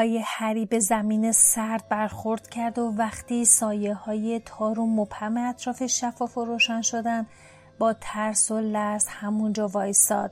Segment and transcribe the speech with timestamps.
[0.00, 5.86] پاهای هری به زمین سرد برخورد کرد و وقتی سایه های تار و مبهم اطراف
[5.86, 7.26] شفاف و روشن شدن
[7.78, 10.30] با ترس و لرز همونجا وایساد.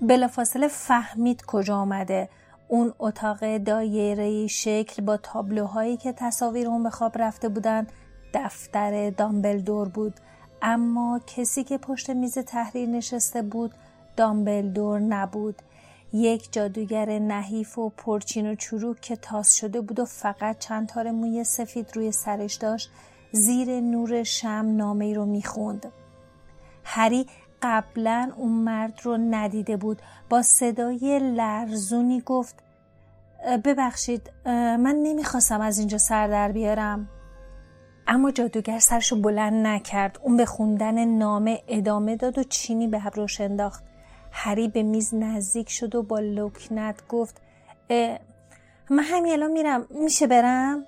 [0.00, 2.28] بلافاصله فهمید کجا آمده.
[2.68, 7.86] اون اتاق دایره شکل با تابلوهایی که تصاویر اون به خواب رفته بودن
[8.34, 10.14] دفتر دامبلدور بود.
[10.62, 13.74] اما کسی که پشت میز تحریر نشسته بود
[14.16, 15.62] دامبلدور نبود.
[16.12, 21.10] یک جادوگر نحیف و پرچین و چروک که تاس شده بود و فقط چند تار
[21.10, 22.90] موی سفید روی سرش داشت
[23.32, 25.92] زیر نور شم نامه رو می‌خوند.
[26.84, 27.26] هری
[27.62, 30.02] قبلا اون مرد رو ندیده بود.
[30.28, 32.62] با صدای لرزونی گفت
[33.64, 37.08] ببخشید من نمی‌خواستم از اینجا سر در بیارم.
[38.06, 43.40] اما جادوگر سرشو بلند نکرد اون به خوندن نامه ادامه داد و چینی به ابروش
[43.40, 43.87] انداخت
[44.32, 47.36] هری به میز نزدیک شد و با لکنت گفت
[48.90, 50.84] من همین الان میرم میشه برم؟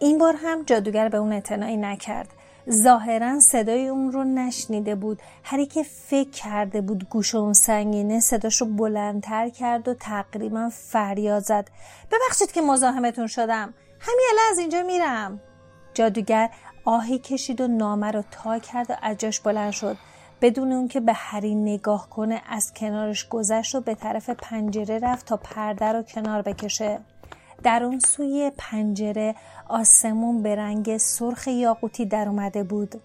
[0.00, 2.28] این بار هم جادوگر به اون اعتنایی نکرد.
[2.70, 5.22] ظاهرا صدای اون رو نشنیده بود.
[5.44, 11.42] هری که فکر کرده بود گوش اون سنگینه صداش رو بلندتر کرد و تقریبا فریاد
[11.42, 11.68] زد.
[12.12, 13.74] ببخشید که مزاحمتون شدم.
[14.00, 15.40] همین الان از اینجا میرم.
[15.94, 16.50] جادوگر
[16.84, 19.96] آهی کشید و نامه رو تا کرد و اجاش بلند شد.
[20.42, 25.26] بدون اون که به هری نگاه کنه از کنارش گذشت و به طرف پنجره رفت
[25.26, 26.98] تا پرده رو کنار بکشه.
[27.62, 29.34] در اون سوی پنجره
[29.68, 33.00] آسمون به رنگ سرخ یاقوتی در اومده بود.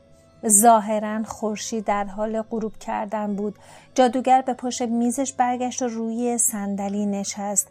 [0.48, 3.56] ظاهرا خورشید در حال غروب کردن بود.
[3.96, 7.68] جادوگر به پشت میزش برگشت و روی صندلی نشست.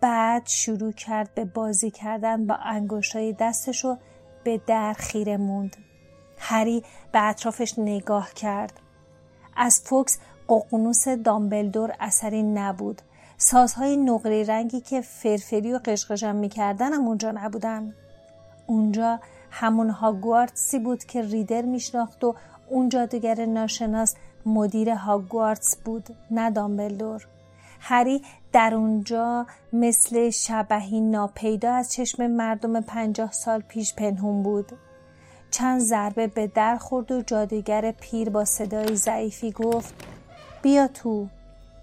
[0.00, 3.96] بعد شروع کرد به بازی کردن با انگشتای دستش و
[4.44, 5.76] به در خیره موند.
[6.38, 6.82] هری
[7.12, 8.80] به اطرافش نگاه کرد.
[9.56, 10.18] از فوکس
[10.48, 13.02] ققنوس دامبلدور اثری نبود.
[13.38, 17.94] سازهای نقره رنگی که فرفری و قشقشم می‌کردن هم اونجا نبودن.
[18.66, 22.34] اونجا همون هاگوارتسی بود که ریدر میشناخت و
[22.68, 24.14] اون جادوگر ناشناس
[24.46, 27.26] مدیر هاگوارتس بود نه دامبلدور.
[27.80, 28.22] هری
[28.52, 34.72] در اونجا مثل شبهی ناپیدا از چشم مردم پنجاه سال پیش پنهون بود.
[35.50, 39.94] چند ضربه به در خورد و جادوگر پیر با صدای ضعیفی گفت
[40.62, 41.26] بیا تو.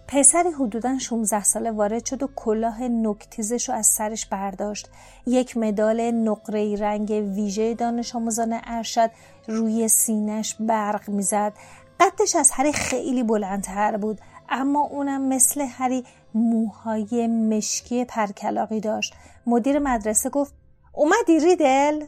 [0.08, 4.90] پسری حدودا 16 ساله وارد شد و کلاه نکتیزش رو از سرش برداشت.
[5.26, 9.12] یک مدال نقره رنگ ویژه دانش آموزان ارشد
[9.48, 11.54] روی سینش برق می‌زد.
[12.00, 16.04] قدش از هری خیلی بلندتر بود اما اونم مثل هری
[16.34, 19.14] موهای مشکی پرکلاقی داشت.
[19.48, 20.54] مدیر مدرسه گفت
[20.94, 22.06] اومدی ریدل؟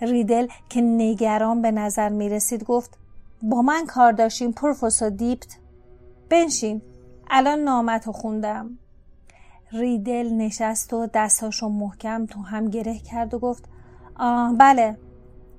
[0.00, 2.98] ریدل که نگران به نظر می رسید گفت
[3.42, 5.58] با من کار داشتیم پروفسور دیپت؟
[6.30, 6.82] بنشین
[7.30, 8.78] الان نامت رو خوندم.
[9.72, 13.64] ریدل نشست و دستاشو محکم تو هم گره کرد و گفت
[14.16, 14.98] آه بله.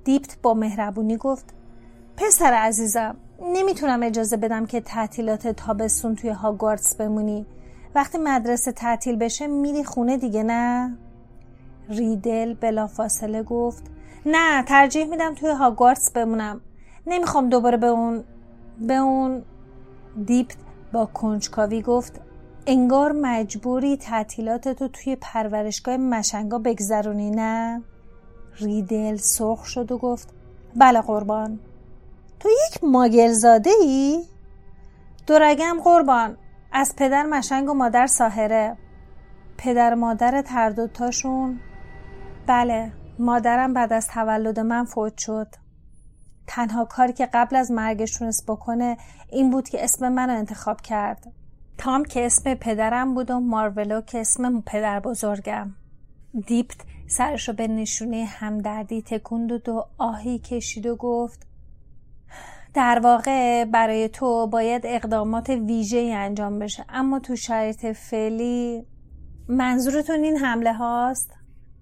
[0.03, 1.53] دیپت با مهربونی گفت
[2.17, 7.45] پسر عزیزم نمی‌تونم اجازه بدم که تعطیلات تابستون توی هاگوارتس بمونی.
[7.95, 10.97] وقتی مدرسه تعطیل بشه میری خونه دیگه نه؟
[11.89, 13.83] ریدل بلافاصله گفت
[14.29, 16.61] نه ترجیح میدم توی هاگوارتس بمونم.
[17.07, 18.23] نمی‌خوام دوباره به اون
[18.79, 19.43] به اون
[20.25, 20.55] دیپت
[20.93, 22.21] با کنجکاوی گفت
[22.67, 27.81] انگار مجبوری تعطیلاتتو توی پرورشگاه مشنگا بگذرونی نه؟
[28.59, 30.33] ریدل سرخ شد و گفت
[30.75, 31.59] بله قربان.
[32.39, 34.23] تو یک ماگرزاده ای؟
[35.27, 36.37] دورگم قربان
[36.71, 38.77] از پدر مشنگ و مادر ساهره.
[39.57, 41.59] پدر مادر هر دوتاشون؟
[42.47, 42.91] بله.
[43.19, 45.47] مادرم بعد از تولد من فوت شد.
[46.47, 48.97] تنها کاری که قبل از مرگش تونست بکنه
[49.29, 51.31] این بود که اسم منو انتخاب کرد.
[51.77, 55.75] تام که اسم پدرم بود و مارولو که اسم پدر بزرگم.
[56.47, 56.77] دیپت
[57.07, 61.47] سرشو به نشونه همدردی تکوند و آهی کشید و گفت
[62.73, 68.85] در واقع برای تو باید اقدامات ویژه انجام بشه اما تو شرایط فعلی
[69.47, 71.36] منظورتون این حمله هاست؟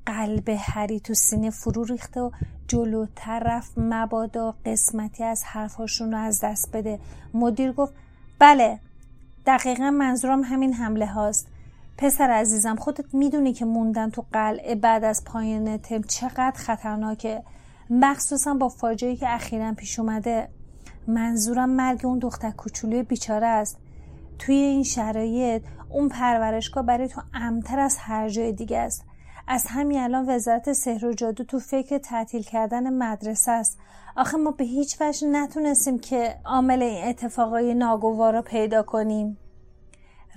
[0.06, 2.32] قلب هری تو سینه فرو ریخته و
[2.68, 3.74] جلوتر رفت.
[3.78, 7.00] مبادا قسمتی از حرفاشون رو از دست بده.
[7.34, 7.94] مدیر گفت
[8.40, 8.80] بله
[9.46, 11.48] دقیقا منظورم همین حمله هاست.
[11.98, 17.44] پسر عزیزم خودت می‌دونی که موندن تو قلعه بعد از پایان تم چقدر خطرناکه.
[17.90, 20.50] مخصوصا با فاجعه که اخیرا پیش اومده.
[21.08, 23.78] منظورم مرگ اون دختر کوچولوی بیچاره است.
[24.40, 29.06] توی این شرایط اون پرورشگاه برای تو امتر از هر جای دیگه است.
[29.48, 33.78] از همین الان وزارت سحر و جادو تو فکر تعطیل کردن مدرسه است.
[34.18, 39.38] آخه ما به هیچ وجه نتونستیم که عامل این اتفاقای ناگوار رو پیدا کنیم.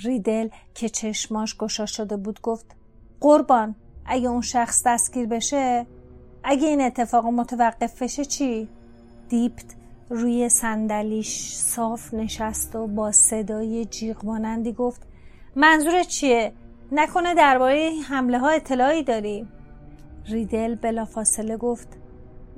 [0.04, 2.66] ریدل که چشماش گشا شده بود گفت
[3.20, 3.74] قربان
[4.06, 5.86] اگه اون شخص دستگیر بشه
[6.44, 8.68] اگه این اتفاق متوقف بشه چی؟
[9.28, 9.64] دیپت
[10.10, 15.02] روی صندلیش صاف نشست و با صدای جیغ مانندی گفت
[15.56, 16.52] منظور چیه؟
[16.92, 19.46] نکنه درباره حمله ها اطلاعی داری؟
[20.26, 21.88] ریدل بلافاصله گفت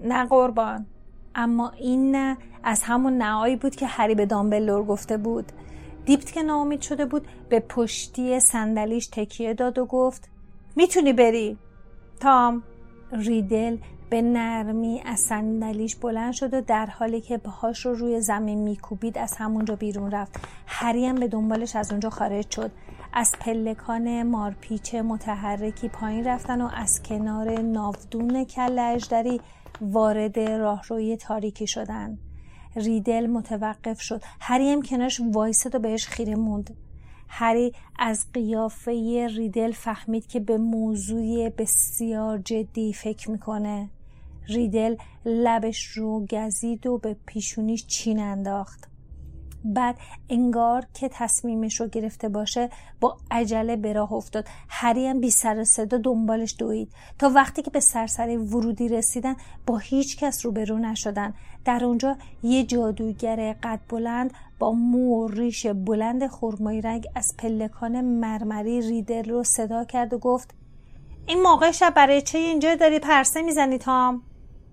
[0.03, 0.87] نه قربان
[1.35, 5.53] اما این نه از همون نهایی بود که هری به دامبلور گفته بود.
[6.05, 10.29] دیپت که ناامید شده بود به پشتی صندلیش تکیه داد و گفت
[10.77, 11.59] می‌تونی بری؟
[12.21, 12.63] تام
[13.13, 13.77] ریدل
[14.11, 19.19] به نرمی از صندلیش بلند شد و در حالی که پاهاش رو روی زمین میکوبید
[19.19, 20.41] از همونجا بیرون رفت.
[20.67, 22.71] هری هم به دنبالش از اونجا خارج شد.
[23.13, 29.41] از پلکان مارپیچ متحرکی پایین رفتن و از کنار ناودون کل اجدری
[29.81, 32.19] وارد راهروی تاریکی شدن.
[32.77, 34.23] ریدل متوقف شد.
[34.41, 36.77] هری هم کنارش وایسد و بهش خیره موند.
[37.29, 43.91] هری از قیافه ریدل فهمید که به موضوع بسیار جدی فکر می‌کنه.
[44.49, 48.91] ریدل لبش رو گزید و به پیشونیش چین انداخت.
[49.65, 49.99] بعد
[50.29, 52.71] انگار که تصمیمش رو گرفته باشه
[53.01, 54.47] با عجله به راه افتاد.
[54.69, 56.93] هری هم بی سر صدا دنبالش دوید.
[57.19, 61.35] تا وقتی که به سرسری ورودی رسیدن با هیچ کس روبرو نشدن.
[61.65, 68.01] در اونجا یه جادوگر قد بلند با مو و ریش بلند خرمایی رنگ از پلکان
[68.01, 70.55] مرمری ریدل رو صدا کرد و گفت
[71.27, 74.23] این موقع شب برای چه اینجا داری پرسه می‌زنی تام؟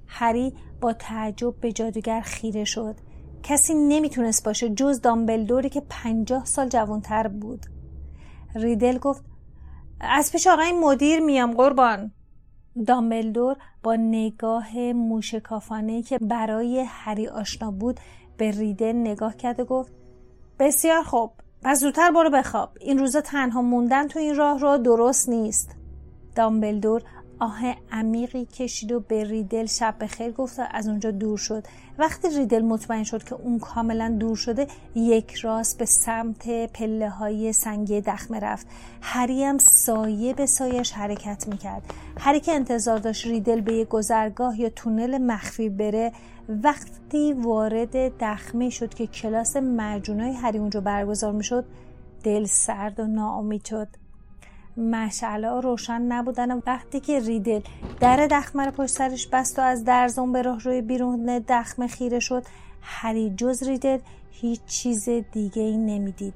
[0.08, 2.96] هری با تعجب به جادوگر خیره شد.
[3.44, 7.66] کسی نمی‌تونست باشه جز دامبلدوری که پنجاه سال جوانتر بود.
[8.56, 9.26] ریدل گفت
[10.02, 12.12] از پیش آقای مدیر میام قربان.
[12.88, 18.00] دامبلدور با نگاه موشکافانه که برای هری آشنا بود
[18.38, 19.92] به ریدل نگاه کرد و گفت
[20.60, 22.70] بسیار خوب پس زودتر برو بخواب.
[22.80, 25.76] این روزا تنها موندن تو این راه را درست نیست.
[26.36, 27.02] دامبلدور
[27.40, 31.64] آه عمیقی کشید و به ریدل شب بخیر گفت و از اونجا دور شد.
[31.98, 37.54] وقتی ریدل مطمئن شد که اون کاملا دور شده یک راست به سمت پله های
[37.54, 38.68] سنگی دخمه رفت.
[39.02, 41.94] هری هم سایه به سایش حرکت می‌کرد.
[42.20, 46.12] هری که انتظار داشت ریدل به یک گذرگاه یا تونل مخفی بره
[46.50, 51.66] وقتی وارد دخمه شد که کلاس مرجونای هری اونجا برگزار می‌شد
[52.24, 53.88] دل سرد و ناامید شد.
[54.78, 56.52] مشعله روشن نبودن.
[56.52, 57.62] و وقتی که ریدل
[58.00, 62.20] در دخمه رو پشت سرش بست و از درزون به راه روی بیرون دخمه خیره
[62.20, 62.46] شد
[62.82, 64.00] هری جز ریدل
[64.32, 66.34] هیچ چیز دیگه ای نمی‌دید.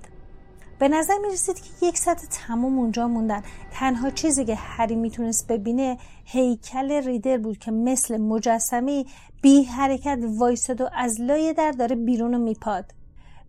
[0.80, 3.44] به نظر می رسید که یک ساعت تمام اونجا موندن.
[3.74, 9.06] تنها چیزی که هری می‌تونست ببینه هیکل ریدل بود که مثل مجسمی
[9.42, 12.86] بی حرکت وایساد و از لای در داره بیرون میپاد.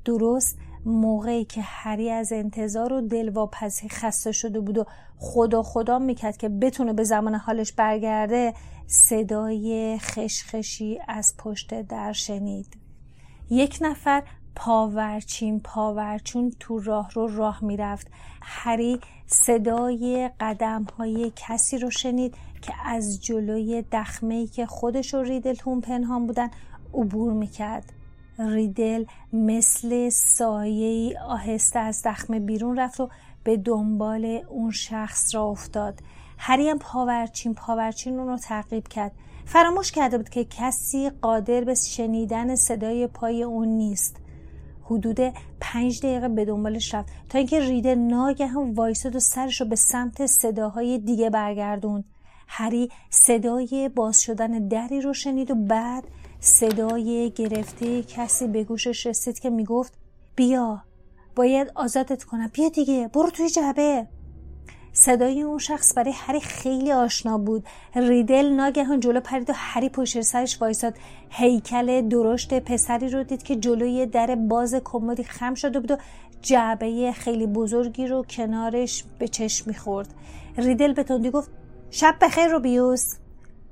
[0.05, 4.85] درست موقعی که هری از انتظار و دلواپسی خسته شده بود و
[5.19, 8.55] خدا خدا می‌کرد که بتونه به زمان حالش برگرده
[8.87, 12.77] صدای خشخشی از پشت در شنید.
[13.51, 14.23] یک نفر
[14.55, 18.07] پاورچین پاورچون تو راه رو راه می‌رفت.
[18.43, 25.81] هری صدای قدم های کسی رو شنید که از جلوی دخمه که خودش و ریدلتون
[25.81, 26.51] پنهان بودن
[26.95, 27.93] عبور می‌کرد.
[28.39, 33.09] ریدل مثل سایه آهسته از دخمه بیرون رفت و
[33.45, 36.01] به دنبال اون شخص را افتاد.
[36.39, 39.13] هری هم پاورچین پاورچین اون رو تعقیب کرد.
[39.45, 44.17] فراموش کرده بود که کسی قادر به شنیدن صدای پای اون نیست.
[44.85, 45.21] حدود
[45.61, 49.77] پنج دقیقه به دنبالش رفت تا اینکه ریده ناگه هم وایساد و سرش رو به
[49.77, 52.05] سمت صداهای دیگه برگردوند.
[52.49, 56.05] هری صدای باز شدن دری رو شنید و بعد
[56.41, 59.93] صدای گرفته کسی به گوشش رسید که می‌گفت
[60.37, 60.83] بیا
[61.37, 64.07] باید آزادت کنم بیا دیگه برو توی جعبه.
[64.93, 67.65] صدای اون شخص برای هری خیلی آشنا بود.
[67.95, 70.95] ریدل ناگهان جلو پرید و هری پشت سرش وایساد.
[71.31, 75.97] هیکل درشت پسری رو دید که جلوی در باز کمدی خم شده بود و
[76.43, 80.09] جعبه خیلی بزرگی رو کنارش به چشم می‌خورد.
[80.57, 81.51] ریدل به تندی گفت
[81.95, 83.15] شب بخیر رو بیوس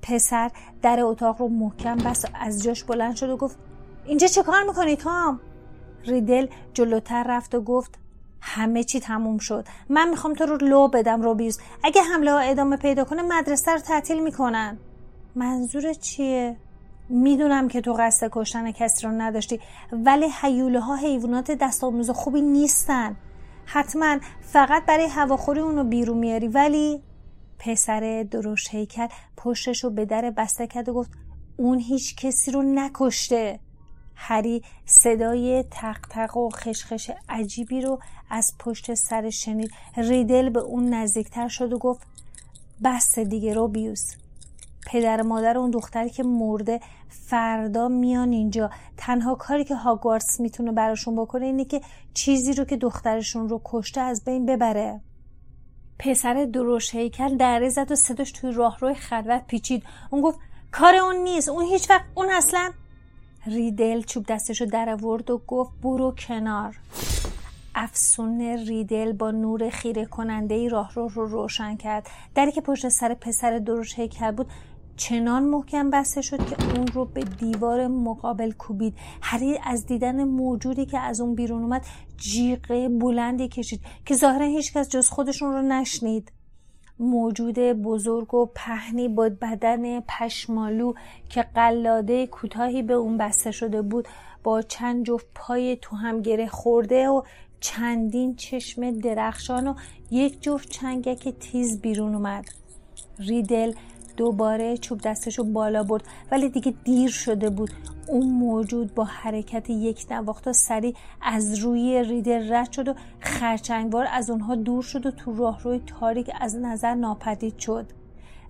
[0.03, 0.51] پسر
[0.83, 3.59] در اتاق رو محکم بست و از جاش بلند شد و گفت
[4.07, 5.41] اینجا چه کار می‌کنی تام؟
[6.05, 7.99] ریدل جلوتر رفت و گفت
[8.41, 9.67] همه چی تموم شد.
[9.89, 11.59] من می‌خوام تو رو لو بدم روبیوس.
[11.85, 14.79] اگه حمله ها ادامه پیدا کنه مدرسه رو تعطیل می‌کنن.
[15.35, 16.57] منظور چیه؟
[17.09, 19.61] می‌دونم که تو قصد کشتن کسی رو نداشتی
[19.93, 23.17] ولی حیوله ها حیوانات دست آموز خوبی نیستن.
[23.65, 27.03] حتما فقط برای هواخوری اونو بیرون میاری ولی
[27.61, 31.11] پسر درشت هیکل پشتش رو به در بسته کرد و گفت
[31.57, 33.61] اون هیچ کسی رو نکشته.
[34.15, 37.99] هری صدای تق تق و خشخش عجیبی رو
[38.31, 39.71] از پشت سر شنید.
[39.97, 42.07] ریدل به اون نزدیکتر شد و گفت
[42.85, 44.15] بس دیگه روبیوس
[44.87, 48.71] پدر مادر اون دختری که مرده فردا میان اینجا.
[48.97, 51.81] تنها کاری که هاگوارتس می‌تونه براشون بکنه اینه که
[52.15, 55.01] چیزی رو که دخترشون رو کشته از بین ببره.
[56.03, 59.83] پسر دروش هیکل دره زد و صداش توی راهروی خلوت پیچید.
[60.11, 60.39] اون گفت
[60.73, 62.73] کار اون نیست اون هیچ وقت اون اصلا.
[63.47, 66.77] ریدل چوب دستشو در آورد و گفت برو کنار.
[67.75, 72.07] افسون ریدل با نور خیره کننده ای راه رو, رو روشن کرد.
[72.35, 74.47] دری که پشت سر پسر دروش هیکل بود
[74.97, 78.95] چنان محکم بسته شد که اون رو به دیوار مقابل کوبید.
[79.23, 84.89] هری از دیدن موجودی که از اون بیرون اومد جیغه بلندی کشید که ظاهرا هیچکس
[84.89, 86.33] جز خودشون رو نشنید.
[86.99, 90.93] موجود بزرگ و پهنی با بدن پشمالو
[91.29, 94.09] که قلاده کوتاهی به اون بسته شده بود
[94.43, 97.23] با چند جفت پای تو هم گره خورده و
[97.61, 99.75] چندین چشم درخشان و
[100.11, 102.45] یک جفت چنگک تیز بیرون اومد.
[103.19, 103.73] ریدل
[104.21, 107.71] دوباره چوب دستشو بالا برد ولی دیگه دیر شده بود.
[108.09, 114.31] اون موجود با حرکت یک نواخت سری از روی ریدل رد شد و خرچنگوار از
[114.31, 117.87] اونها دور شد و تو راهروی تاریک از نظر ناپدید شد.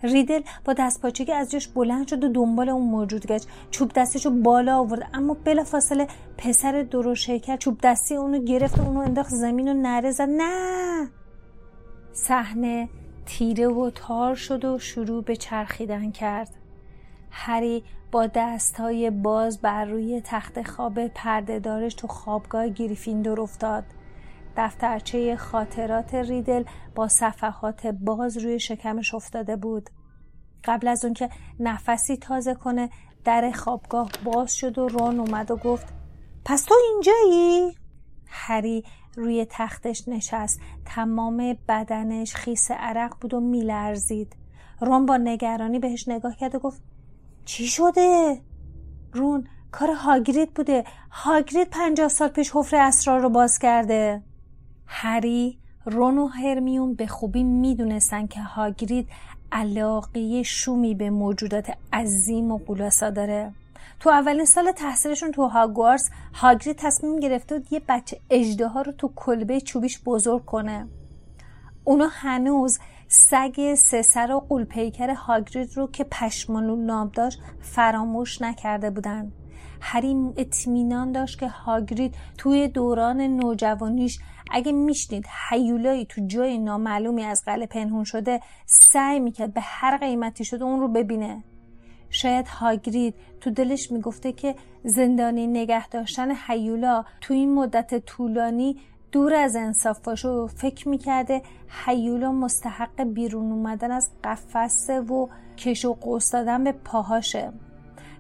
[0.03, 3.49] ریدل با دست که از جاش بلند شد و دنبال اون موجود گشت.
[3.71, 6.07] چوب دستشو بالا آورد اما بلا فاصله
[6.39, 10.29] پسر دروشه چوب دستی اونو گرفت و اونو انداخت زمین و نره زد.
[10.29, 11.09] نه!
[12.13, 12.89] صحنه
[13.31, 16.55] تیره و تار شد و شروع به چرخیدن کرد.
[17.31, 23.85] هری با دستهای باز بر روی تخت خواب پردهدارش تو خوابگاه گریفیندور افتاد.
[24.57, 29.91] دفترچه خاطرات ریدل با صفحات باز روی شکمش افتاده بود.
[30.65, 32.91] قبل از اون که نفسی تازه کنه
[33.25, 35.87] در خوابگاه باز شد و رون اومد و گفت
[36.45, 37.77] پس تو اینجایی؟
[38.27, 38.85] هری
[39.17, 40.61] روی تختش نشست.
[40.85, 44.37] تمام بدنش خیس عرق بود و میلرزید.
[44.81, 46.83] رون با نگرانی بهش نگاه کرد و گفت
[47.45, 48.41] چی شده؟
[49.13, 50.85] رون کار هاگرید بوده.
[51.11, 54.23] هاگرید پنجاه سال پیش حفره اسرار رو باز کرده.
[54.87, 59.09] هری رون و هرمیون به خوبی می‌دونستن که هاگرید
[59.53, 63.53] علاقه شومی به موجودات عظیم و قولاسا داره.
[64.01, 69.13] تو اولین سال تحصیلشون تو هاگوارس هاگرید تصمیم گرفته بود یه بچه اجده رو تو
[69.17, 70.89] کلبه چوبیش بزرگ کنه.
[71.85, 79.33] اونا هنوز سگ سسر و قولپیکر هاگرید رو که پشمالو نام داشت فراموش نکرده بودن.
[79.81, 84.19] هری اطمینان داشت که هاگرید توی دوران نوجوانیش
[84.51, 90.45] اگه میشنید حیولایی تو جای نامعلومی از قلعه پنهون شده سعی می‌کرد به هر قیمتی
[90.45, 91.45] شده اون رو ببینه.
[92.11, 98.77] شاید هاگرید تو دلش می‌گفته که زندانی نگه داشتن حیولا تو این مدت طولانی
[99.13, 101.43] دور از انصاف باشه و فکر می‌کرده
[101.87, 107.53] حیولا مستحق بیرون اومدن از قفسه و کش و قوس دادن به پاهاشه.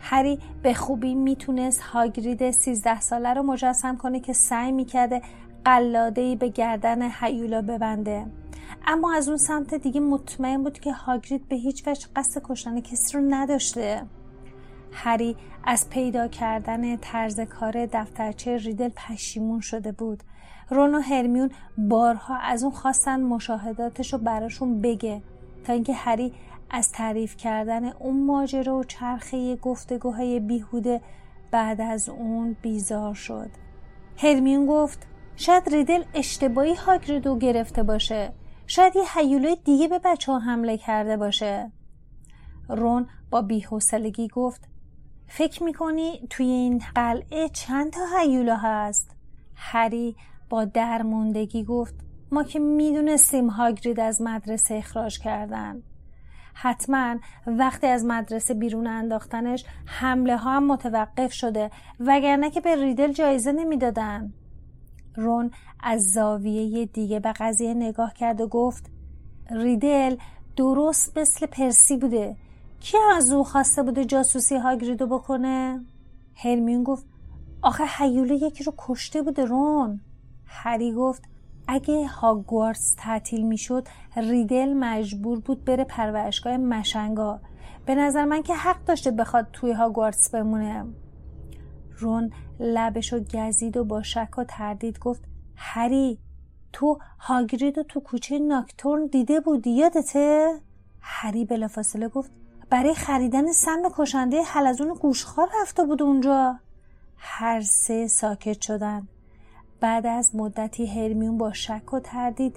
[0.00, 5.22] هری به خوبی می‌تونست هاگرید 13 ساله رو مجسم کنه که سعی می‌کرده
[5.64, 8.26] قلادهی به گردن حیولا ببنده.
[8.86, 13.18] اما از اون سمت دیگه مطمئن بود که هاگرید به هیچ وجه قصد کشتن کسی
[13.18, 14.06] رو نداشته.
[14.92, 20.22] هری از پیدا کردن طرز کار دفترچه ریدل پشیمون شده بود.
[20.70, 25.22] رون و هرمیون بارها از اون خواستن مشاهداتش رو براشون بگه
[25.64, 26.32] تا اینکه هری
[26.70, 31.00] از تعریف کردن اون ماجرا و چرخه گفتگوهای بیهوده
[31.50, 33.50] بعد از اون بیزار شد.
[34.16, 35.06] هرمیون گفت
[35.36, 38.32] شاید ریدل اشتباهی هاگریدو گرفته باشه.
[38.70, 41.72] شاید یه حیولای دیگه به بچه ها حمله کرده باشه.
[42.68, 44.68] رون با بیحوصلگی گفت
[45.26, 49.16] فکر می‌کنی توی این قلعه چند تا حیولا هست؟
[49.54, 50.16] هری
[50.48, 51.94] با درموندگی گفت
[52.32, 55.82] ما که می‌دونستیم هاگرید از مدرسه اخراج کردن.
[56.54, 63.12] حتما وقتی از مدرسه بیرون انداختنش حمله ها هم متوقف شده وگرنه که به ریدل
[63.12, 64.32] جایزه نمی‌دادن.
[65.16, 65.50] رون
[65.80, 68.90] از زاویه دیگه به قضیه نگاه کرد و گفت
[69.50, 70.16] ریدل
[70.56, 72.36] درست مثل پرسی بوده.
[72.80, 75.84] کی از او خواسته بوده جاسوسی هاگریدو بکنه؟
[76.34, 77.06] هرمیون گفت
[77.62, 80.00] آخه حیوله یکی رو کشته بوده رون.
[80.46, 81.22] هری گفت
[81.68, 87.40] اگه هاگوارتس تعطیل می‌شد ریدل مجبور بود بره پرورشگاه مشنگا.
[87.86, 90.86] به نظر من که حق داشته بخواد توی هاگوارتس بمونه.
[92.00, 95.22] رون لبشو گزید و با شک و تردید گفت
[95.56, 96.18] هری
[96.72, 100.60] تو هاگرید و تو کوچه ناکتورن دیده بودی یادته؟
[101.00, 102.30] هری بلافاصله گفت
[102.70, 106.58] برای خریدن سم کشنده حلزون گوشخار رفته بود اونجا
[107.16, 109.08] هر سه ساکت شدن
[109.80, 112.56] بعد از مدتی هرمیون با شک و تردید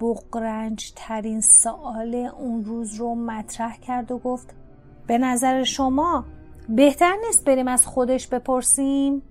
[0.00, 4.54] بقرنج ترین سوال اون روز رو مطرح کرد و گفت
[5.06, 6.24] به نظر شما
[6.68, 9.22] بهتر نیست بریم از خودش بپرسیم؟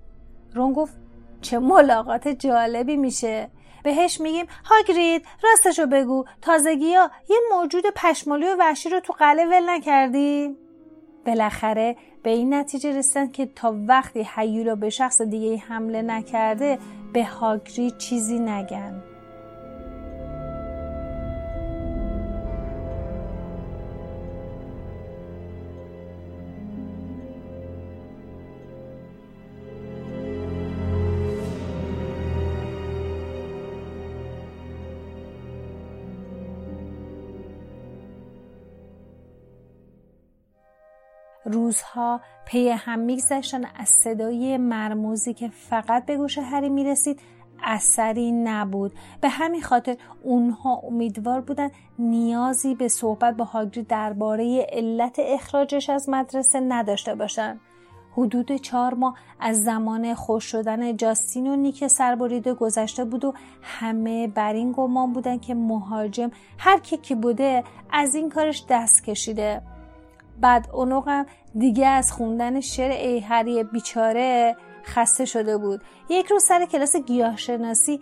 [0.53, 0.93] رون گفت
[1.41, 3.49] چه ملاقات جالبی میشه
[3.83, 9.45] بهش میگیم هاگرید راستشو بگو تازگی ها یه موجود پشمالی و وحشی رو تو قلعه
[9.45, 10.55] ول نکردی؟
[11.25, 16.79] بالاخره به این نتیجه رسیدن که تا وقتی حیولا به شخص دیگه حمله نکرده
[17.13, 19.03] به هاگرید چیزی نگن
[41.45, 43.65] روزها پی هم میگذشتن.
[43.75, 47.19] از صدای مرموزی که فقط به گوش هری می‌رسید
[47.63, 48.93] اثری نبود.
[49.21, 56.09] به همین خاطر اونها امیدوار بودن نیازی به صحبت با هاگری درباره علت اخراجش از
[56.09, 57.59] مدرسه نداشته باشند
[58.17, 64.27] حدود چهار ماه از زمان خوش شدن جاستین و نیک سربریده گذشته بود و همه
[64.27, 69.61] بر این گمان بودن که مهاجم هر کی بوده از این کارش دست کشیده.
[70.41, 71.25] بعد اونوقم
[71.57, 75.81] دیگه از خوندن شعر ای هری بیچاره خسته شده بود.
[76.09, 77.99] یک روز سر کلاس گیاهشناسی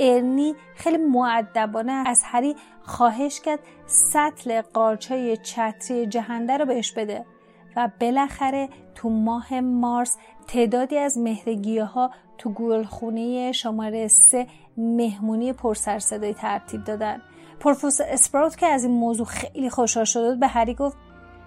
[0.00, 7.24] ارنی خیلی معدبانه از هری خواهش کرد سطل قارچای چتری جهنده رو بهش بده
[7.76, 10.16] و بالاخره تو ماه مارس
[10.46, 15.98] تعدادی از مهرگیه ها تو گلخونه شماره سه مهمونی پرسر
[16.32, 17.22] ترتیب دادن.
[17.60, 20.96] پروفسور اسپراوت که از این موضوع خیلی خوشحال شده به هری گفت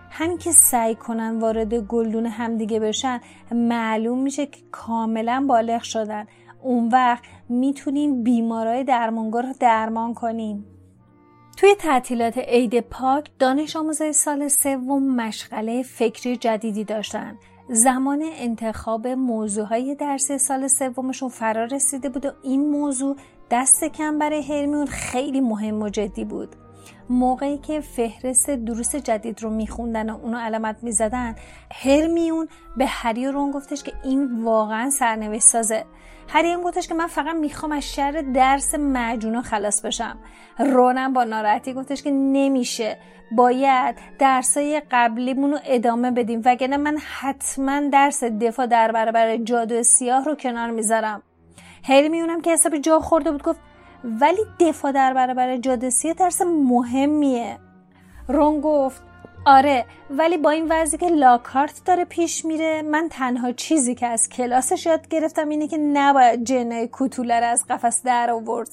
[0.09, 6.27] همین که سعی کنن وارد گلدون همدیگه بشن معلوم میشه که کاملا بالغ شدن.
[6.61, 10.65] اون وقت می‌تونیم بیمارای درمانگار رو درمان کنیم.
[11.57, 17.37] توی تعطیلات عید پاک دانش آموزای سال سوم مشغله فکری جدیدی داشتن.
[17.69, 23.15] زمان انتخاب موضوعهای درسی سال سومشون فرا رسیده بود و این موضوع
[23.51, 26.55] دست کم برای هرمیون خیلی مهم و جدی بود.
[27.09, 31.35] موقعی که فهرست دروس جدید رو میخوندن و اونو علامت می‌زدن
[31.83, 35.85] هرمیون به هری و رون گفتش که این واقعا سرنوشت سازه.
[36.27, 40.17] هری هم گفتش که من فقط می‌خوام از شر درس معجونا خلاص بشم.
[40.59, 42.97] رونم با ناراحتی گفتش که نمیشه.
[43.31, 50.25] باید درسای قبلیمون رو ادامه بدیم وگرنه من حتما درس دفاع در برابر جادو سیاه
[50.25, 51.21] رو کنار می‌ذارم.
[51.83, 53.59] هرمیونم که حساب جا خورده بود گفت
[54.03, 57.57] ولی دفاع در برابر جادسیه درس مهمیه.
[58.27, 59.01] رون گفت
[59.45, 64.29] آره ولی با این وضعی که لاکارت داره پیش میره من تنها چیزی که از
[64.29, 68.69] کلاسش یاد گرفتم اینه که نباید جنای کوتوله از قفس در آورد.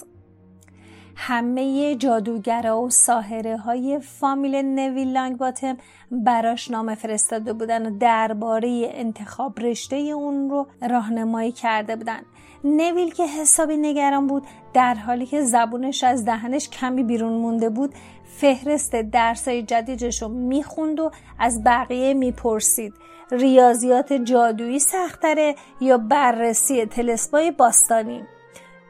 [1.17, 5.77] همه جادوگرا و ساهره های فامیل نویل لانگ باتم
[6.11, 12.21] براش نامه فرستاده بودن و درباره انتخاب رشته اون رو راهنمایی کرده بودن.
[12.65, 17.95] نویل که حسابی نگران بود در حالی که زبونش از دهنش کمی بیرون مونده بود
[18.25, 22.95] فهرست درسای جدیدش رو می‌خوند و از بقیه می‌پرسید.
[23.31, 28.25] ریاضیات جادویی سختره یا بررسی تلسپای باستانی؟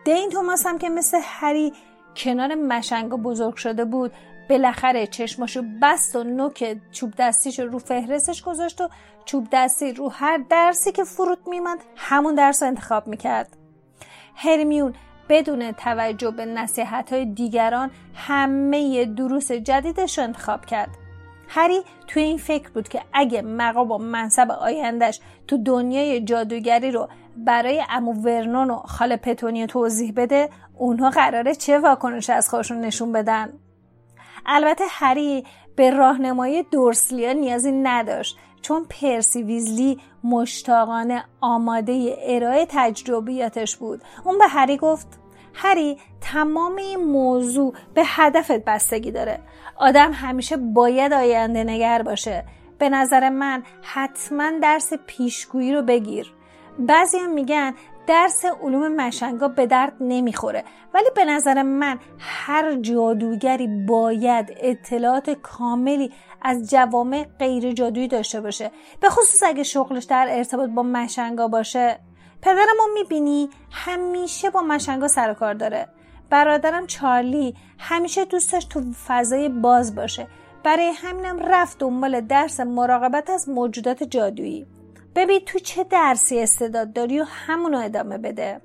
[0.04, 1.72] دین توماس هم که مثل هری
[2.16, 4.12] کنار مشنگا بزرگ شده بود
[4.50, 8.88] بالاخره چشماشو بست و نوک چوب دستیش رو فهرستش گذاشت و
[9.24, 13.56] چوب دستی رو هر درسی که فرود میمد همون درس رو انتخاب می‌کرد.
[14.34, 14.94] هرمیون
[15.28, 20.90] بدون توجه به نصیحت های دیگران همه دروس جدیدش رو انتخاب کرد.
[21.48, 27.08] هری توی این فکر بود که اگه مقام و منصب آیندهش تو دنیای جادوگری رو
[27.36, 33.12] برای امو ورنون و خاله پتونی توضیح بده اونها قراره چه واکنش از خودشون نشون
[33.12, 33.52] بدن؟
[34.46, 35.44] البته هری
[35.76, 38.38] به راهنمایی دورسلیا نیازی نداشت.
[38.64, 44.02] چون پرسی ویزلی مشتاقانه آماده ارائه تجربیاتش بود.
[44.24, 45.06] اون به هری گفت
[45.54, 49.40] هری تمام این موضوع به هدفت بستگی داره.
[49.76, 52.44] آدم همیشه باید آینده نگر باشه.
[52.78, 56.32] به نظر من حتما درس پیشگویی رو بگیر.
[56.78, 57.74] بعضی هم میگن
[58.06, 60.64] درس علوم مشنگا به درد نمی‌خوره.
[60.94, 66.12] ولی به نظر من هر جادوگری باید اطلاعات کاملی
[66.42, 68.70] از جوامع غیر جادویی داشته باشه.
[69.00, 71.98] به خصوص اگه شغلش در ارتباط با مشنگا باشه.
[72.42, 75.88] پدرمو می‌بینی همیشه با مشنگا سر کار داره.
[76.30, 80.26] برادرم چارلی همیشه دوستش تو فضای باز باشه.
[80.64, 84.66] برای همینم رفت دنبال درس مراقبت از موجودات جادویی.
[85.14, 88.60] ببین تو چه درسی استعداد داری و همونو ادامه بده.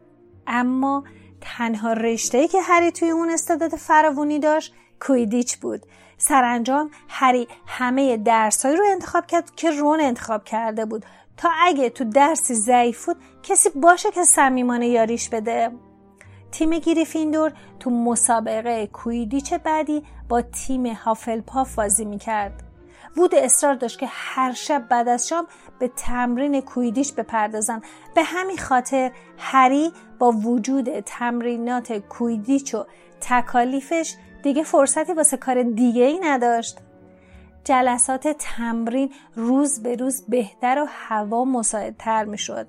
[0.47, 1.03] اما
[1.41, 5.85] تنها رشته که هری توی اون استعداد فراوونی داشت کویدیچ بود.
[6.17, 11.05] سرانجام هری همه درسهایی رو انتخاب کرد که رون انتخاب کرده بود.
[11.38, 15.71] تا اگه تو درسی ضعیف بود کسی باشه که صمیمانه یاریش بده.
[16.51, 22.63] تیم گریفیندور تو مسابقه کویدیچ بعدی با تیم هافلپاف بازی می‌کرد.
[23.17, 25.48] وود اصرار داشت که هر شب بعد از شام
[25.80, 27.82] به تمرین کویدیش بپردازن
[28.15, 32.86] به همین خاطر هری با وجود تمرینات کویدیچ و
[33.22, 36.78] تکالیفش دیگه فرصتی واسه کار دیگه ای نداشت
[37.63, 42.67] جلسات تمرین روز به روز بهتر و هوا مساعدتر می شد.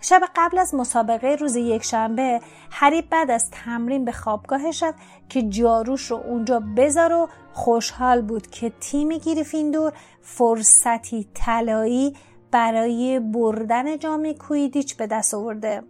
[0.00, 6.10] شب قبل از مسابقه روز یکشنبه هری بعد از تمرین به خوابگاهش رفت که جاروش
[6.10, 12.16] رو اونجا بذار و خوشحال بود که تیم گریفیندور فرصتی طلایی
[12.50, 15.82] برای بردن جام کویدیچ به دست آورده.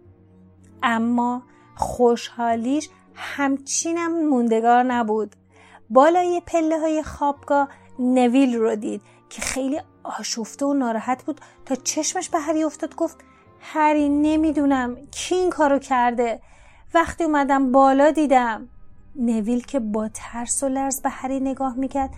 [0.83, 1.43] اما
[1.75, 5.35] خوشحالیش همچینم موندگار نبود.
[5.89, 7.69] بالای پله های خوابگاه
[7.99, 13.17] نویل رو دید که خیلی آشفته و ناراحت بود تا چشمش به هری افتاد گفت
[13.61, 16.39] هری نمی‌دونم کی این کارو کرده.
[16.93, 18.67] وقتی اومدم بالا دیدم
[19.15, 22.09] نویل که با ترس و لرز به هری نگاه می‌کرد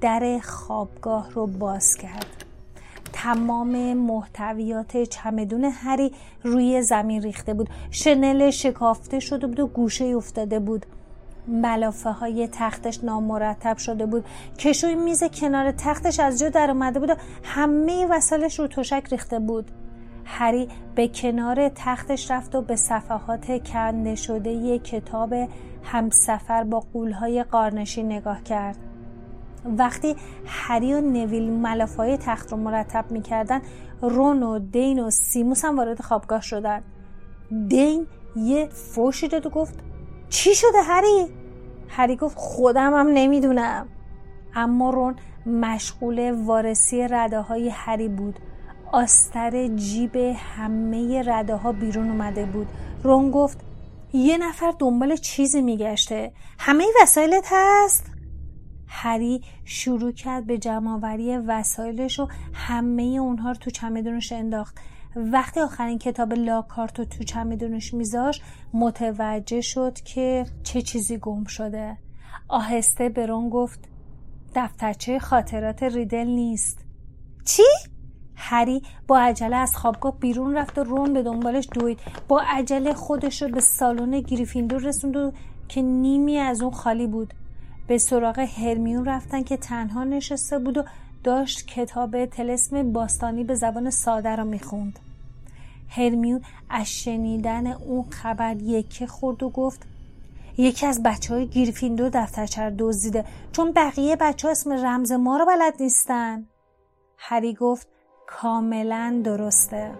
[0.00, 2.26] در خوابگاه رو باز کرد.
[3.12, 7.68] تمام محتویات چمدون هری روی زمین ریخته بود.
[7.90, 10.86] شنل شکافته شده بود و گوشه افتاده بود.
[11.48, 14.24] ملافه های تختش نامرتب شده بود.
[14.58, 19.38] کشوی میز کنار تختش از جا در اومده بود و همه وسایلش رو تشک ریخته
[19.38, 19.70] بود.
[20.32, 25.34] هری به کنار تختش رفت و به صفحات کنده شده ی کتاب
[25.84, 28.76] همسفر با قولهای قارنشی نگاه کرد.
[29.78, 30.16] وقتی
[30.46, 33.62] هری و نویل ملافای تخت رو مرتب می‌کردن
[34.02, 36.82] رون و دین و سیموس هم وارد خوابگاه شدن.
[37.68, 39.74] دین یه فوشی داد و گفت
[40.28, 41.26] چی شده هری؟
[41.88, 43.86] هری گفت خودم هم نمی‌دونم.
[44.54, 45.16] اما رون
[45.46, 48.38] مشغول وارسی رده های هری بود.
[48.92, 52.66] آستر جیب همه رده ها بیرون اومده بود.
[53.02, 53.58] رون گفت
[54.12, 56.32] یه نفر دنبال چیزی میگشته.
[56.58, 58.06] همه وسایلت هست؟
[58.86, 64.78] هری شروع کرد به جمعآوری وسایلش و همه اونها رو تو چمدونش انداخت.
[65.16, 68.40] وقتی آخرین کتاب لاکارت رو تو چمدونش میذاش
[68.72, 71.98] متوجه شد که چه چیزی گم شده.
[72.48, 73.80] آهسته به رون گفت
[74.54, 76.78] دفترچه خاطرات ریدل نیست.
[77.44, 77.62] چی؟
[78.40, 81.98] هری با عجله از خوابگاه بیرون رفت و رون به دنبالش دوید.
[82.28, 85.32] با عجله خودش رو به سالن گریفیندور رسوند و
[85.68, 87.34] که نیمی از اون خالی بود.
[87.86, 90.84] به سراغ هرمیون رفتن که تنها نشسته بود و
[91.24, 94.98] داشت کتاب تلسم باستانی به زبان ساده را می‌خوند.
[95.88, 99.86] هرمیون از شنیدن اون خبر یکی خورد و گفت
[100.58, 105.46] یکی از بچه های گریفیندور دفترچه دزدیده؟ چون بقیه بچه ها اسم رمز ما رو
[105.46, 106.46] بلد نیستن.
[107.18, 107.88] هری گفت
[108.38, 109.90] کاملا درسته.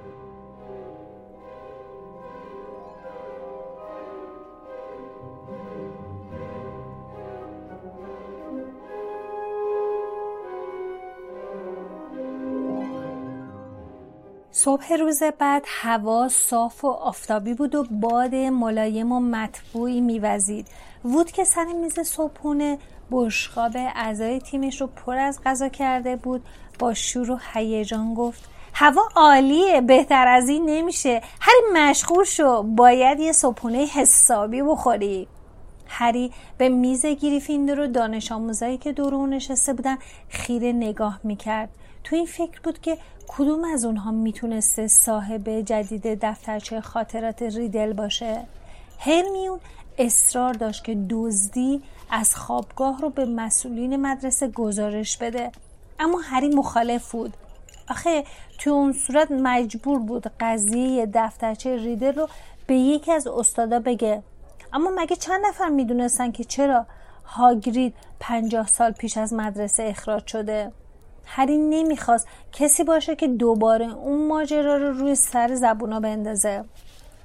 [14.52, 20.68] صبح روز بعد هوا صاف و آفتابی بود و باد ملایم و مطبوعی میوزید.
[21.04, 22.78] وود که سر میز صبحونه
[23.10, 26.44] بشقاب اعضای تیمش رو پر از غذا کرده بود.
[26.80, 31.20] با شور و هیجان گفت هوا عالیه بهتر از این نمیشه.
[31.40, 32.62] هری مشغول شو.
[32.62, 35.28] باید یه صبحونه حسابی بخوری.
[35.86, 39.96] هری به میز گریفیندور و دانش آموزایی که دور اون نشسته بودن
[40.28, 41.68] خیره نگاه می‌کرد.
[42.04, 48.46] تو این فکر بود که کدوم از اونها می‌تونسته صاحب جدید دفترچه خاطرات ریدل باشه.
[48.98, 49.60] هرمیون
[49.98, 55.52] اصرار داشت که دزدی از خوابگاه رو به مسئولین مدرسه گزارش بده.
[56.00, 57.34] اما هری مخالف بود.
[57.90, 58.24] آخه
[58.58, 62.28] تو اون صورت مجبور بود قضیه دفترچه ریدل رو
[62.66, 64.22] به یکی از استادا بگه.
[64.72, 66.86] اما مگه چند نفر می‌دونستن که چرا
[67.24, 70.72] هاگرید پنجاه سال پیش از مدرسه اخراج شده؟
[71.24, 76.64] هری نمی‌خواست کسی باشه که دوباره اون ماجرا رو روی سر زبونا بندازه.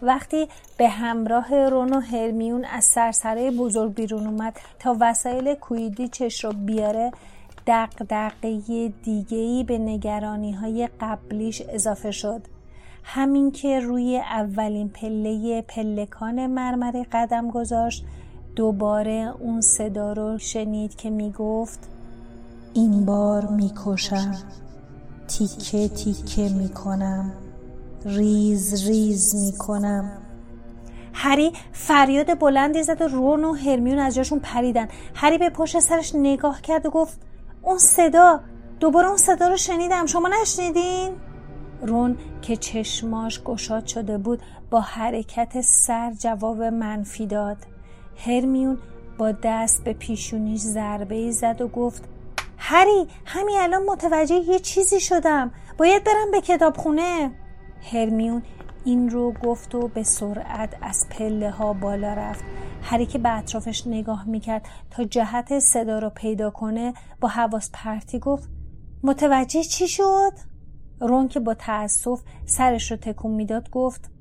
[0.02, 6.54] وقتی به همراه رون و هرمیون از سرسره بزرگ بیرون اومد تا وسایل کویدیچش رو
[6.54, 7.12] بیاره
[7.68, 12.42] دقدقه دیگهی به نگرانی های قبلیش اضافه شد.
[13.04, 18.06] همین که روی اولین پله پلکان مرمری قدم گذاشت
[18.56, 21.80] دوباره اون صدا رو شنید که می‌گفت
[22.74, 24.36] این بار می‌کشم.
[25.28, 27.32] تیکه تیکه می‌کنم.
[28.06, 30.12] ریز ریز می‌کنم.
[31.14, 34.88] هری فریاد بلندی زد و رون و هرمیون از جاشون پریدن.
[35.16, 37.25] هری به پشت سرش نگاه کرد و گفت
[37.66, 38.40] اون صدا
[38.80, 40.06] دوباره اون صدا رو شنیدم.
[40.06, 41.12] شما نشنیدین؟
[41.82, 47.58] رون که چشماش گشاد شده بود با حرکت سر جواب منفی داد.
[48.18, 48.78] هرمیون
[49.18, 52.04] با دست به پیشونیش ضربه زد و گفت
[52.58, 55.52] هری همین الان متوجه یه چیزی شدم.
[55.78, 57.32] باید برم به کتابخونه.
[57.92, 58.44] هرمیون
[58.86, 62.44] این رو گفت و به سرعت از پله ها بالا رفت.
[62.88, 68.20] هری که به اطرافش نگاه می‌کرد تا جهت صدا رو پیدا کنه با حواس پرتی
[68.20, 68.50] گفت
[69.04, 70.32] متوجه چی شد؟
[71.02, 74.12] رون که با تأسف سرش رو تکون می‌داد گفت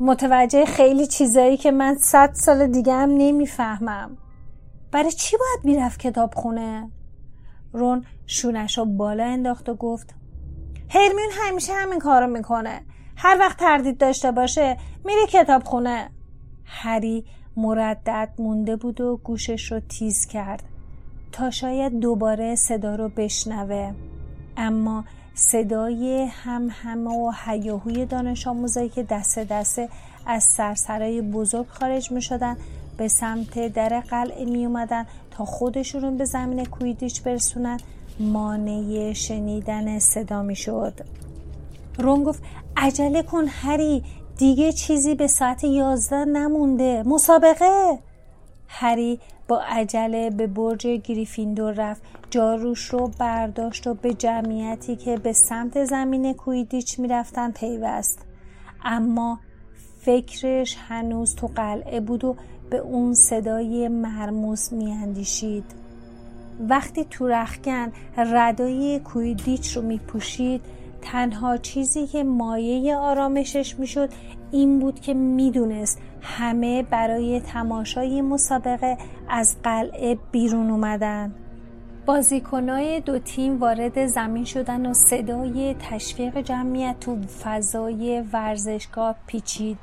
[0.00, 4.16] متوجه خیلی چیزایی که من صد سال دیگه هم نمی‌فهمم
[4.92, 6.90] برای چی باید می‌رفت کتاب خونه؟
[7.72, 10.14] رون شونش رو بالا انداخت و گفت
[10.88, 12.82] هرمیون همیشه همین کارو می‌کنه
[13.16, 16.10] هر وقت تردید داشته باشه میره کتاب خونه
[16.64, 17.24] هری
[17.56, 20.62] مردد مونده بود و گوشش رو تیز کرد.
[21.32, 23.92] تا شاید دوباره صدا رو بشنوه.
[24.56, 29.88] اما صدای هم همه و هیاهوی دانش آموزایی که دست دسته
[30.26, 32.56] از سرسرای بزرگ خارج می شدن
[32.96, 37.78] به سمت در قلعه می اومدن تا خودشون به زمین کویدیچ برسونن.
[38.20, 41.00] مانع شنیدن صدا می شد
[41.98, 42.42] رون گفت
[42.76, 44.02] عجله کن هری
[44.38, 47.02] دیگه چیزی به ساعت یازده نمونده.
[47.06, 47.98] مسابقه!
[48.68, 52.02] هری با عجله به برج گریفیندور رفت.
[52.30, 58.18] جاروش رو برداشت و به جمعیتی که به سمت زمین کویدیچ می‌رفتن پیوست.
[58.84, 59.38] اما
[60.00, 62.36] فکرش هنوز تو قلعه بود و
[62.70, 65.64] به اون صدای مرموز میاندیشید.
[66.68, 70.60] وقتی تو رخکن ردای کویدیچ رو میپوشید
[71.02, 74.10] تنها چیزی که مایه آرامشش می‌شد
[74.50, 81.34] این بود که می‌دونست همه برای تماشای مسابقه از قلعه بیرون اومدن.
[82.06, 89.78] بازیکنای دو تیم وارد زمین شدن و صدای تشویق جمعیت تو فضای ورزشگاه پیچید.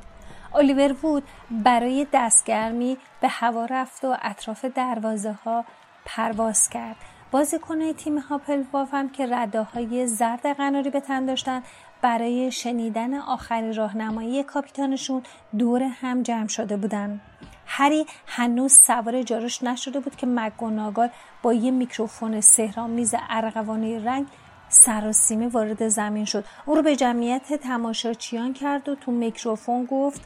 [0.55, 1.23] الیور وود
[1.63, 5.65] برای دستگرمی به هوا رفت و اطراف دروازه ها
[6.05, 6.95] پرواز کرد.
[7.31, 11.63] بازیکنهای تیم هافلپاف هم که ردا های زرد قناری به تن داشتن
[12.01, 15.23] برای شنیدن آخرین راهنمایی کاپیتانشون
[15.57, 17.21] دور هم جمع شده بودن.
[17.65, 21.09] هری هنوز سوار جاروش نشده بود که مک‌گوناگال
[21.41, 24.27] با یه میکروفون سحرآمیز ارغوانی رنگ
[24.69, 26.45] سراسیمه وارد زمین شد.
[26.65, 30.21] او رو به جمعیت تماشاچیان کرد و تو میکروفون گفت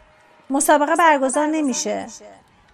[0.49, 2.07] مسابقه برگزار نمیشه.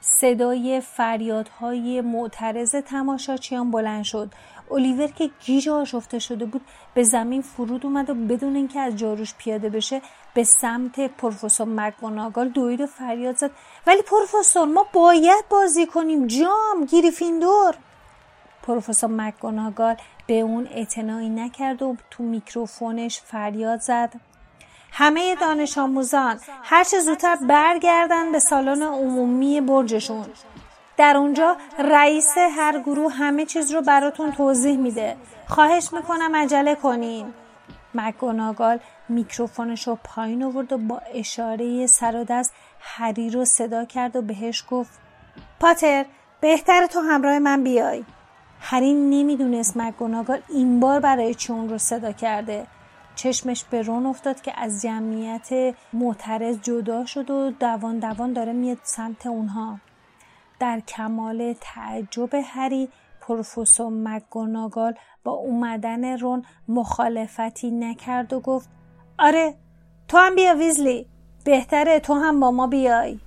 [0.02, 4.32] صدای فریادهای معترض تماشاچیان بلند شد.
[4.72, 6.62] الیور که گیج آشفته شده بود
[6.94, 10.02] به زمین فرود اومد و بدون اینکه از جاروش پیاده بشه
[10.34, 13.52] به سمت پروفسور مکگوناگال دوید و فریاد زد.
[13.88, 16.28] ولی پروفسور ما باید بازی کنیم.
[16.28, 17.76] جام گریفیندور!
[18.64, 19.96] پروفسور مکگوناگال
[20.28, 24.14] به اون اعتنایی نکرد و تو میکروفونش فریاد زد.
[24.92, 30.26] همه دانش آموزان هرچه زودتر برگردن به سالن عمومی برجشون.
[30.98, 35.16] در اونجا رئیس هر گروه همه چیز رو براتون توضیح میده.
[35.48, 37.34] خواهش می‌کنم عجله کنین.
[37.96, 44.16] مکگوناگال میکروفونش رو پایین آورد و با اشاره سر و دست هری رو صدا کرد
[44.16, 45.00] و بهش گفت
[45.60, 46.06] پاتر
[46.42, 48.04] بهتر تو همراه من بیای.
[48.62, 52.68] هری نمی‌دونست مکگوناگال این بار برای چی اون رو صدا کرده.
[53.20, 58.78] چشمش به رون افتاد که از جمعیت معترض جدا شد و دوان دوان داره میاد
[58.84, 59.80] سمت اونها.
[60.60, 62.90] در کمال تعجب هری
[63.22, 68.70] پروفسور مکگوناگال با اومدن رون مخالفتی نکرد و گفت
[69.20, 69.56] آره
[70.08, 71.06] تو هم بیا ویزلی
[71.46, 73.20] بهتره تو هم با ما بیای.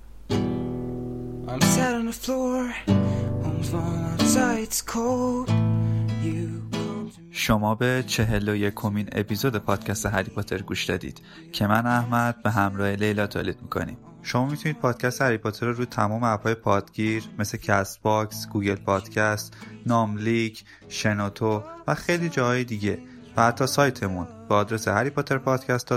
[7.35, 12.51] شما به چهل و یکمین اپیزود پادکست هری پاتر گوش دادید که من احمد به
[12.51, 13.97] همراه لیلا تولید می‌کنیم.
[14.21, 20.63] شما می‌تونید پادکست هری پاتر رو روی تمام اپهای پادگیر مثل Castbox، Google Podcast، ناملیک،
[20.89, 22.99] شنوتو و خیلی جاهای دیگه
[23.37, 25.87] و حتی سایتمون با آدرس هری پاتر پادکست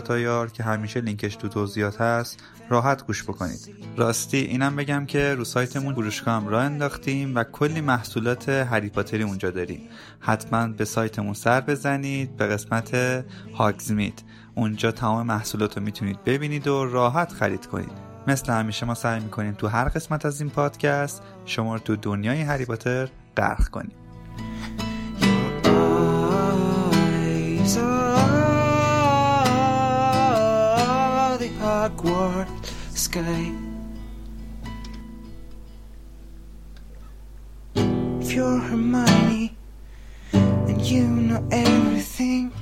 [0.53, 3.77] که همیشه لینکش تو توضیحات هست راحت گوش بکنید.
[3.97, 9.23] راستی اینم بگم که رو سایتمون فروشگاه هم راه انداختیم و کلی محصولات هری پاتری
[9.23, 9.81] اونجا داریم.
[10.21, 13.25] حتما به سایتمون سر بزنید به قسمت
[13.55, 14.23] هاگزمیت
[14.55, 18.07] اونجا تمام محصولات رو می‌تونید ببینید و راحت خرید کنید.
[18.27, 22.43] مثل همیشه ما سعی می‌کنیم تو هر قسمت از این پادکست شما رو تو دنیای
[22.43, 23.97] هری پاتر غرق کنیم.
[37.77, 39.57] If you're Hermione
[40.33, 42.53] and you know everything,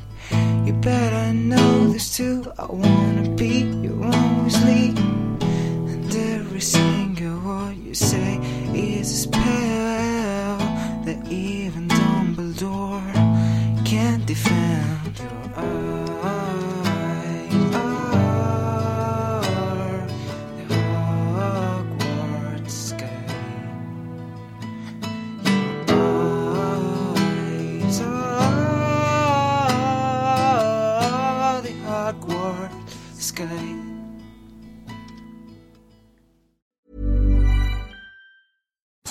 [0.66, 2.52] you better know this too.
[2.58, 4.13] I wanna be your